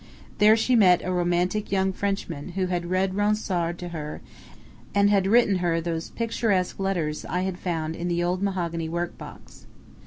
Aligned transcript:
There 0.39 0.57
she 0.57 0.75
met 0.75 1.03
a 1.05 1.13
romantic 1.13 1.71
young 1.71 1.93
Frenchman 1.93 2.53
who 2.53 2.65
had 2.65 2.87
read 2.89 3.13
Ronsard 3.13 3.77
to 3.77 3.89
her 3.89 4.19
and 4.95 5.27
written 5.27 5.57
her 5.57 5.79
those 5.79 6.09
picturesque 6.09 6.79
letters 6.79 7.23
I 7.25 7.41
had 7.41 7.59
found 7.59 7.95
in 7.95 8.07
the 8.07 8.23
old 8.23 8.41
mahogany 8.41 8.89
work 8.89 9.15
box. 9.19 9.67